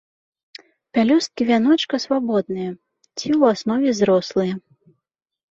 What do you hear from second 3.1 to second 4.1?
ці ў аснове